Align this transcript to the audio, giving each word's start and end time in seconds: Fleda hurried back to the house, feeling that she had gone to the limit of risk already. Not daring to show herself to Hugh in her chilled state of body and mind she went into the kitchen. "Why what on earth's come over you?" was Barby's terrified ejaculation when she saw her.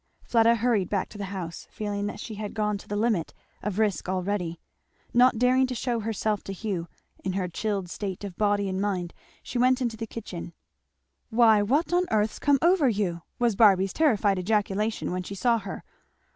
Fleda 0.23 0.55
hurried 0.55 0.89
back 0.89 1.09
to 1.09 1.19
the 1.19 1.25
house, 1.25 1.67
feeling 1.69 2.07
that 2.07 2.19
she 2.19 2.33
had 2.33 2.55
gone 2.55 2.75
to 2.79 2.87
the 2.87 2.95
limit 2.95 3.35
of 3.61 3.77
risk 3.77 4.09
already. 4.09 4.59
Not 5.13 5.37
daring 5.37 5.67
to 5.67 5.75
show 5.75 5.99
herself 5.99 6.43
to 6.45 6.53
Hugh 6.53 6.87
in 7.23 7.33
her 7.33 7.47
chilled 7.47 7.87
state 7.87 8.23
of 8.23 8.35
body 8.35 8.67
and 8.67 8.81
mind 8.81 9.13
she 9.43 9.59
went 9.59 9.79
into 9.79 9.97
the 9.97 10.07
kitchen. 10.07 10.53
"Why 11.29 11.61
what 11.61 11.93
on 11.93 12.07
earth's 12.09 12.39
come 12.39 12.57
over 12.63 12.89
you?" 12.89 13.21
was 13.37 13.55
Barby's 13.55 13.93
terrified 13.93 14.39
ejaculation 14.39 15.11
when 15.11 15.21
she 15.21 15.35
saw 15.35 15.59
her. 15.59 15.83